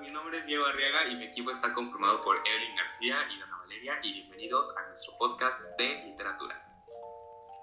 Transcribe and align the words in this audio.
mi 0.00 0.10
nombre 0.10 0.38
es 0.38 0.46
Diego 0.46 0.66
Arriaga 0.66 1.06
y 1.10 1.16
mi 1.16 1.24
equipo 1.24 1.50
está 1.50 1.72
conformado 1.72 2.22
por 2.22 2.36
Evelyn 2.36 2.76
García 2.76 3.16
y 3.32 3.38
Dona 3.38 3.56
Valeria 3.58 3.98
y 4.02 4.12
bienvenidos 4.12 4.74
a 4.76 4.88
nuestro 4.88 5.16
podcast 5.16 5.58
de 5.78 6.04
literatura. 6.04 6.62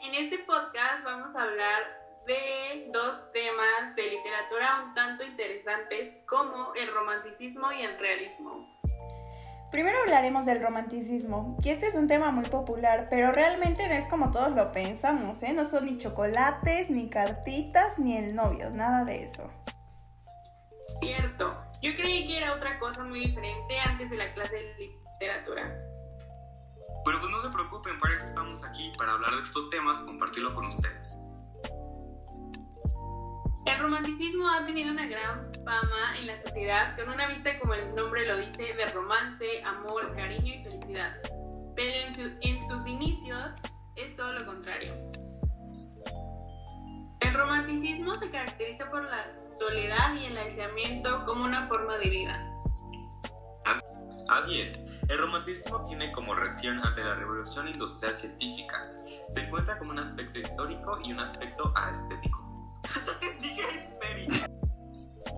En 0.02 0.16
este 0.16 0.40
podcast 0.40 1.04
vamos 1.04 1.36
a 1.36 1.44
hablar 1.44 1.84
de 2.26 2.90
dos 2.92 3.32
temas 3.34 3.96
de 3.96 4.04
literatura 4.04 4.84
un 4.84 4.94
tanto 4.96 5.24
interesantes 5.24 6.26
como 6.26 6.74
el 6.74 6.92
romanticismo 6.92 7.72
y 7.72 7.84
el 7.84 8.00
realismo. 8.00 8.68
Primero 9.72 10.00
hablaremos 10.04 10.46
del 10.46 10.62
romanticismo, 10.62 11.58
y 11.64 11.70
este 11.70 11.88
es 11.88 11.96
un 11.96 12.08
tema 12.08 12.32
muy 12.32 12.46
popular, 12.46 13.08
pero 13.10 13.32
realmente 13.32 13.88
no 13.88 13.94
es 13.94 14.08
como 14.08 14.32
todos 14.32 14.52
lo 14.52 14.72
pensamos, 14.72 15.42
¿eh? 15.44 15.54
No 15.54 15.66
son 15.66 15.86
ni 15.86 15.98
chocolates, 15.98 16.90
ni 16.90 17.10
cartitas, 17.10 17.98
ni 17.98 18.18
el 18.18 18.36
novio, 18.36 18.70
nada 18.70 19.04
de 19.04 19.24
eso. 19.24 19.52
Cierto, 21.00 21.50
yo 21.82 21.92
creí 21.96 22.28
que 22.28 22.38
era 22.38 22.56
otra 22.56 22.80
cosa 22.80 23.04
muy 23.04 23.22
diferente 23.22 23.80
antes 23.80 24.10
de 24.10 24.18
la 24.18 24.34
clase 24.34 24.56
de 24.56 24.92
literatura. 25.14 25.76
Pero 27.06 27.20
pues 27.20 27.32
no 27.32 27.42
se 27.42 27.50
preocupen, 27.50 28.00
para 28.00 28.16
eso 28.16 28.26
estamos 28.26 28.64
aquí, 28.64 28.92
para 28.98 29.14
hablar 29.14 29.32
de 29.32 29.42
estos 29.42 29.70
temas, 29.70 29.98
compartirlo 30.00 30.54
con 30.54 30.68
ustedes. 30.68 31.10
El 33.66 33.80
romanticismo 33.80 34.50
ha 34.50 34.66
tenido 34.66 34.92
una 34.92 35.08
gran 35.08 35.52
fama 35.66 36.18
en 36.20 36.28
la 36.28 36.38
sociedad 36.38 36.98
con 36.98 37.10
una 37.10 37.28
vista, 37.28 37.58
como 37.60 37.74
el 37.74 37.96
nombre 37.96 38.26
lo 38.28 38.38
dice, 38.38 38.74
de 38.74 38.86
romance, 38.88 39.64
amor, 39.64 40.14
cariño 40.16 40.56
y 40.56 40.64
felicidad. 40.64 41.16
Pero 41.76 42.28
en, 42.42 42.68
sus 42.68 42.88
inicios 42.88 43.54
es 43.96 44.16
todo 44.16 44.34
lo 44.34 44.46
contrario. 44.46 44.94
El 47.24 47.34
romanticismo 47.34 48.14
se 48.16 48.30
caracteriza 48.30 48.90
por 48.90 49.04
la 49.04 49.26
soledad 49.58 50.14
y 50.16 50.26
el 50.26 50.38
aislamiento 50.38 51.24
como 51.26 51.46
una 51.46 51.68
forma 51.68 51.98
de 51.98 52.10
vida. 52.10 52.40
Así 54.28 54.62
es. 54.62 54.78
El 55.08 55.20
romanticismo 55.20 55.86
tiene 55.86 56.12
como 56.12 56.36
reacción 56.36 56.86
ante 56.86 57.02
la 57.02 57.16
revolución 57.16 57.70
industrial 57.70 58.16
científica. 58.16 58.92
Se 59.30 59.42
encuentra 59.42 59.78
como 59.80 59.92
un 59.92 60.00
aspecto 60.00 60.40
histórico 60.40 61.00
y 61.02 61.14
un 61.14 61.20
aspecto 61.22 61.72
aestético. 61.76 62.53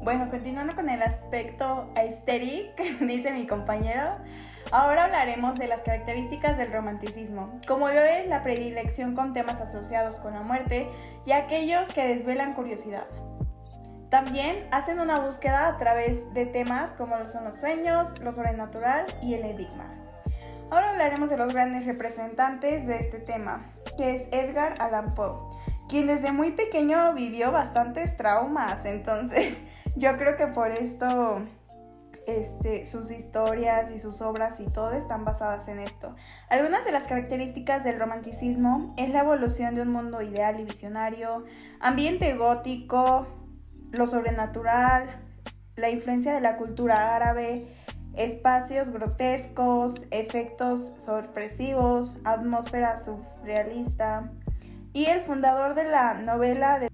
Bueno, 0.06 0.30
continuando 0.30 0.76
con 0.76 0.88
el 0.88 1.02
aspecto 1.02 1.92
aesthetic, 1.96 2.78
dice 3.00 3.32
mi 3.32 3.48
compañero, 3.48 4.20
ahora 4.72 5.06
hablaremos 5.06 5.58
de 5.58 5.66
las 5.66 5.82
características 5.82 6.60
del 6.60 6.72
romanticismo, 6.72 7.60
como 7.68 7.90
lo 7.90 8.02
es 8.02 8.28
la 8.28 8.44
predilección 8.44 9.16
con 9.16 9.34
temas 9.34 9.60
asociados 9.60 10.18
con 10.18 10.36
la 10.36 10.42
muerte 10.42 10.88
y 11.26 11.32
aquellos 11.32 11.90
que 11.90 12.06
desvelan 12.06 12.54
curiosidad. 12.54 13.08
También 14.12 14.68
hacen 14.70 15.00
una 15.00 15.22
búsqueda 15.22 15.70
a 15.70 15.78
través 15.78 16.32
de 16.36 16.46
temas 16.46 16.92
como 16.92 17.18
lo 17.18 17.28
son 17.28 17.46
los 17.46 17.60
sueños, 17.60 18.20
lo 18.20 18.32
sobrenatural 18.32 19.08
y 19.24 19.34
el 19.34 19.44
enigma. 19.44 19.92
Ahora 20.70 20.92
hablaremos 20.92 21.32
de 21.32 21.38
los 21.38 21.52
grandes 21.52 21.88
representantes 21.88 22.86
de 22.86 23.00
este 23.00 23.18
tema, 23.18 23.74
que 23.98 24.14
es 24.14 24.28
Edgar 24.32 24.76
Allan 24.78 25.16
Poe 25.16 25.66
quien 25.88 26.08
desde 26.08 26.32
muy 26.32 26.52
pequeño 26.52 27.14
vivió 27.14 27.52
bastantes 27.52 28.18
traumas, 28.18 28.86
entonces 28.86 29.58
yo 29.96 30.18
creo 30.18 30.38
que 30.38 30.48
por 30.48 30.72
esto 30.72 31.42
este, 32.28 32.86
sus 32.86 33.12
historias 33.12 33.92
y 33.92 34.00
sus 34.00 34.22
obras 34.22 34.60
y 34.60 34.66
todo 34.66 34.92
están 34.94 35.26
basadas 35.26 35.68
en 35.68 35.80
esto. 35.80 36.16
Algunas 36.50 36.84
de 36.84 36.92
las 36.92 37.04
características 37.08 37.84
del 37.84 38.00
romanticismo 38.00 38.94
es 38.98 39.14
la 39.14 39.20
evolución 39.20 39.76
de 39.76 39.82
un 39.82 39.90
mundo 39.90 40.22
ideal 40.22 40.60
y 40.60 40.64
visionario, 40.64 41.46
ambiente 41.80 42.36
gótico, 42.36 43.28
lo 43.92 44.08
sobrenatural, 44.08 45.08
la 45.76 45.90
influencia 45.90 46.34
de 46.34 46.42
la 46.42 46.58
cultura 46.58 47.16
árabe, 47.16 47.68
espacios 48.16 48.90
grotescos, 48.90 50.06
efectos 50.10 50.94
sorpresivos, 50.98 52.20
atmósfera 52.24 52.98
surrealista, 52.98 54.32
y 54.94 55.06
el 55.06 55.20
fundador 55.20 55.76
de 55.76 55.84
la 55.84 56.14
novela 56.14 56.80
de 56.80 56.90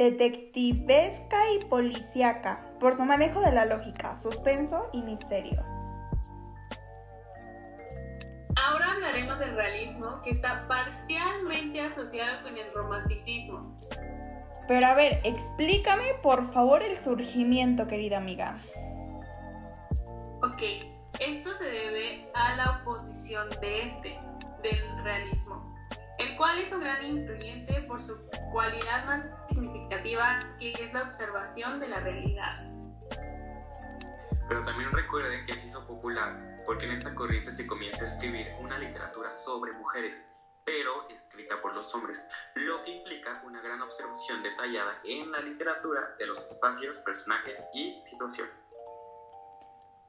detectivesca 0.00 1.36
y 1.52 1.62
policíaca, 1.66 2.64
por 2.80 2.96
su 2.96 3.04
manejo 3.04 3.42
de 3.42 3.52
la 3.52 3.66
lógica, 3.66 4.16
suspenso 4.16 4.88
y 4.94 5.02
misterio. 5.02 5.62
Ahora 8.56 8.92
hablaremos 8.92 9.38
del 9.38 9.54
realismo, 9.54 10.22
que 10.22 10.30
está 10.30 10.66
parcialmente 10.66 11.82
asociado 11.82 12.42
con 12.42 12.56
el 12.56 12.72
romanticismo. 12.72 13.76
Pero 14.66 14.86
a 14.86 14.94
ver, 14.94 15.20
explícame 15.22 16.14
por 16.22 16.50
favor 16.50 16.82
el 16.82 16.96
surgimiento, 16.96 17.86
querida 17.86 18.16
amiga. 18.16 18.58
Ok, 20.42 20.62
esto 21.20 21.58
se 21.58 21.64
debe 21.64 22.26
a 22.32 22.56
la 22.56 22.80
oposición 22.80 23.50
de 23.60 23.82
este, 23.82 24.18
del 24.62 25.04
realismo 25.04 25.79
el 26.20 26.36
cual 26.36 26.58
es 26.58 26.70
un 26.72 26.80
gran 26.80 27.02
influyente 27.02 27.80
por 27.88 28.02
su 28.02 28.14
cualidad 28.52 29.06
más 29.06 29.24
significativa, 29.48 30.38
que 30.58 30.72
es 30.72 30.92
la 30.92 31.02
observación 31.04 31.80
de 31.80 31.88
la 31.88 32.00
realidad. 32.00 32.66
Pero 34.48 34.62
también 34.62 34.90
recuerden 34.92 35.44
que 35.46 35.54
se 35.54 35.66
hizo 35.66 35.86
popular 35.86 36.62
porque 36.66 36.84
en 36.84 36.92
esta 36.92 37.14
corriente 37.14 37.50
se 37.52 37.66
comienza 37.66 38.02
a 38.02 38.06
escribir 38.06 38.48
una 38.60 38.78
literatura 38.78 39.32
sobre 39.32 39.72
mujeres, 39.72 40.22
pero 40.64 41.08
escrita 41.08 41.60
por 41.62 41.74
los 41.74 41.94
hombres, 41.94 42.22
lo 42.54 42.82
que 42.82 42.90
implica 42.90 43.40
una 43.44 43.62
gran 43.62 43.80
observación 43.80 44.42
detallada 44.42 45.00
en 45.04 45.30
la 45.32 45.40
literatura 45.40 46.14
de 46.18 46.26
los 46.26 46.44
espacios, 46.46 46.98
personajes 46.98 47.64
y 47.72 47.98
situaciones. 48.00 48.54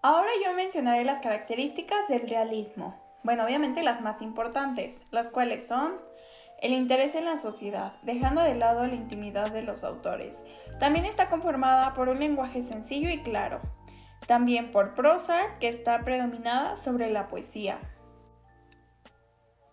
Ahora 0.01 0.31
yo 0.43 0.53
mencionaré 0.53 1.05
las 1.05 1.21
características 1.21 2.07
del 2.09 2.27
realismo. 2.27 3.10
Bueno, 3.23 3.45
obviamente 3.45 3.83
las 3.83 4.01
más 4.01 4.21
importantes, 4.21 5.01
las 5.11 5.29
cuales 5.29 5.67
son 5.67 5.99
el 6.61 6.73
interés 6.73 7.15
en 7.15 7.25
la 7.25 7.37
sociedad, 7.37 7.93
dejando 8.03 8.41
de 8.41 8.55
lado 8.55 8.85
la 8.85 8.95
intimidad 8.95 9.51
de 9.51 9.61
los 9.61 9.83
autores. 9.83 10.43
También 10.79 11.05
está 11.05 11.29
conformada 11.29 11.93
por 11.93 12.09
un 12.09 12.19
lenguaje 12.19 12.61
sencillo 12.61 13.09
y 13.09 13.21
claro. 13.21 13.61
También 14.27 14.71
por 14.71 14.93
prosa, 14.93 15.57
que 15.59 15.67
está 15.67 16.03
predominada 16.03 16.77
sobre 16.77 17.09
la 17.11 17.27
poesía. 17.27 17.79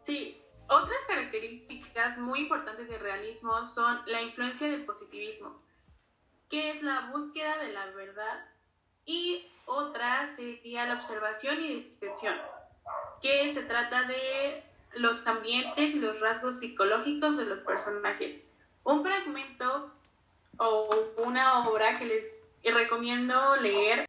Sí, 0.03 0.43
otras 0.69 0.99
características 1.07 2.19
muy 2.19 2.41
importantes 2.41 2.89
del 2.89 3.01
realismo 3.01 3.67
son 3.67 4.01
la 4.07 4.23
influencia 4.23 4.69
del 4.69 4.85
positivismo, 4.85 5.63
que 6.51 6.71
es 6.71 6.83
la 6.83 7.11
búsqueda 7.13 7.59
de 7.59 7.73
la 7.73 7.87
verdad, 7.87 8.47
y 9.05 9.47
otra 9.67 10.35
sería 10.37 10.87
la 10.87 10.95
observación 10.95 11.61
y 11.61 11.85
descripción 11.85 12.35
que 13.23 13.53
se 13.53 13.63
trata 13.63 14.05
de 14.05 14.63
los 14.95 15.27
ambientes 15.27 15.95
y 15.95 16.01
los 16.01 16.21
rasgos 16.21 16.59
psicológicos 16.59 17.37
de 17.37 17.45
los 17.45 17.61
personajes. 17.61 18.43
Un 18.85 19.03
fragmento 19.03 19.93
o 20.59 20.91
una 21.19 21.69
obra 21.69 21.99
que 21.99 22.07
les 22.07 22.45
recomiendo 22.65 23.57
leer. 23.57 24.07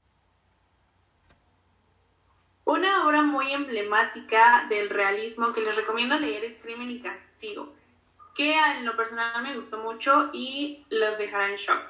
Una 2.66 3.08
obra 3.08 3.22
muy 3.22 3.52
emblemática 3.52 4.66
del 4.70 4.90
realismo 4.90 5.54
que 5.54 5.62
les 5.62 5.76
recomiendo 5.76 6.20
leer 6.20 6.46
es 6.46 6.58
Crimen 6.58 6.92
y 6.92 7.02
Castigo, 7.02 7.74
que 8.36 8.54
en 8.54 8.86
lo 8.86 8.96
personal 8.96 9.42
me 9.42 9.58
gustó 9.58 9.80
mucho 9.80 10.30
y 10.34 10.86
los 10.90 11.18
dejará 11.18 11.50
en 11.50 11.56
shock. 11.56 11.82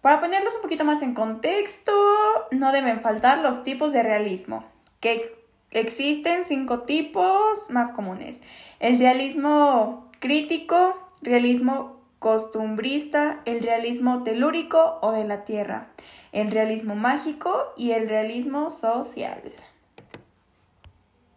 Para 0.00 0.20
ponerlos 0.20 0.56
un 0.56 0.62
poquito 0.62 0.84
más 0.84 1.02
en 1.02 1.14
contexto, 1.14 1.92
no 2.52 2.72
deben 2.72 3.02
faltar 3.02 3.38
los 3.38 3.64
tipos 3.64 3.92
de 3.92 4.02
realismo 4.02 4.70
que 5.00 5.34
existen 5.70 6.44
cinco 6.44 6.80
tipos 6.80 7.70
más 7.70 7.92
comunes. 7.92 8.42
El 8.78 8.98
realismo 8.98 10.10
crítico, 10.18 11.08
realismo 11.22 12.00
costumbrista, 12.18 13.40
el 13.46 13.60
realismo 13.60 14.22
telúrico 14.22 14.98
o 15.00 15.12
de 15.12 15.24
la 15.24 15.44
tierra, 15.44 15.88
el 16.32 16.50
realismo 16.50 16.94
mágico 16.94 17.72
y 17.76 17.92
el 17.92 18.08
realismo 18.08 18.70
social. 18.70 19.42